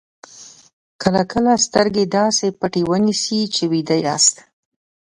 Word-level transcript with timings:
کله 1.01 1.21
کله 1.31 1.53
سترګې 1.65 2.05
داسې 2.17 2.47
پټې 2.59 2.81
ونیسئ 2.89 3.41
چې 3.55 3.63
ویده 3.71 3.97
یاست. 4.05 4.35